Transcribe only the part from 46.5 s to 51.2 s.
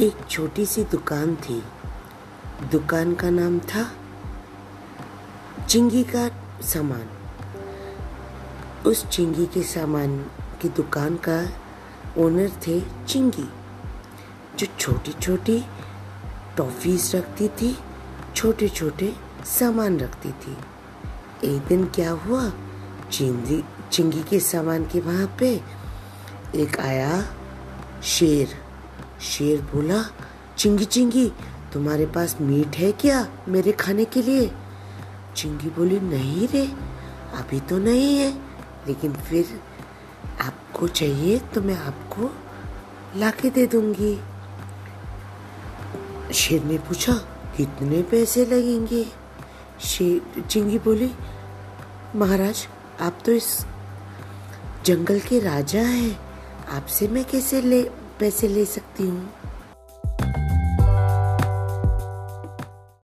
ने पूछा, कितने पैसे लगेंगे? शेर, चिंगी बोली,